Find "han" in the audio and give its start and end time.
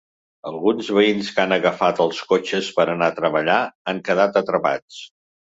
1.43-1.53, 3.93-4.03